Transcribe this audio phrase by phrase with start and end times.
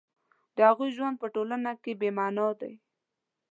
[0.55, 2.73] د هغوی ژوند په ټولنه کې بې مانا دی